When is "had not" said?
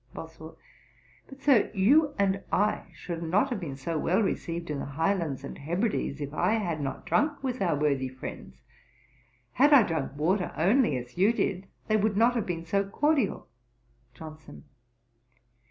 6.53-7.05